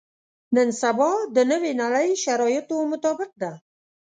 نن 0.55 0.69
سبا 0.81 1.09
د 1.35 1.37
نوې 1.51 1.71
نړۍ 1.81 2.09
شرایطو 2.23 2.77
مطابق 2.91 3.31
ده. 3.41 3.51